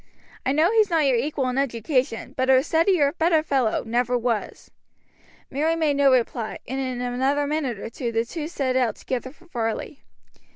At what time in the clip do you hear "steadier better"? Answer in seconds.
2.63-3.43